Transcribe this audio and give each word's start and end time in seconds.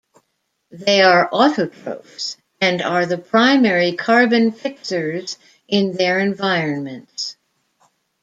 They 0.71 1.03
are 1.03 1.29
autotrophs, 1.29 2.35
and 2.59 2.81
are 2.81 3.05
the 3.05 3.19
primary 3.19 3.91
carbon 3.93 4.51
fixers 4.51 5.37
in 5.67 5.91
their 5.91 6.17
environments. 6.17 7.37